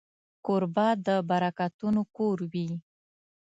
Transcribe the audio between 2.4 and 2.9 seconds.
وي.